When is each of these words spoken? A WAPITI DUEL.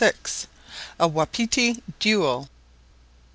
A 0.99 1.07
WAPITI 1.07 1.83
DUEL. 1.99 2.49